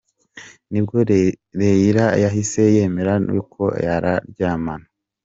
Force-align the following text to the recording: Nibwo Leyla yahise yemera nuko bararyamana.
Nibwo 0.71 0.97
Leyla 1.59 2.05
yahise 2.23 2.61
yemera 2.75 3.13
nuko 3.27 3.59
bararyamana. 3.85 4.87